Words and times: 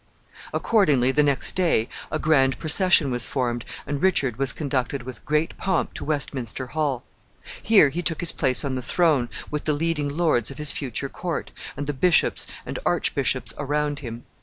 Accordingly, 0.51 1.11
the 1.11 1.21
next 1.21 1.51
day, 1.51 1.87
a 2.11 2.17
grand 2.17 2.57
procession 2.57 3.11
was 3.11 3.27
formed, 3.27 3.63
and 3.85 4.01
Richard 4.01 4.37
was 4.37 4.51
conducted 4.51 5.03
with 5.03 5.23
great 5.25 5.55
pomp 5.57 5.93
to 5.93 6.03
Westminster 6.03 6.65
Hall. 6.65 7.03
Here 7.61 7.89
he 7.89 8.01
took 8.01 8.19
his 8.19 8.31
place 8.31 8.65
on 8.65 8.73
the 8.73 8.81
throne, 8.81 9.29
with 9.51 9.65
the 9.65 9.73
leading 9.73 10.09
lords 10.09 10.49
of 10.49 10.57
his 10.57 10.71
future 10.71 11.07
court, 11.07 11.51
and 11.77 11.85
the 11.85 11.93
bishops 11.93 12.47
and 12.65 12.79
archbishops 12.83 13.53
around 13.59 13.99
him. 13.99 14.23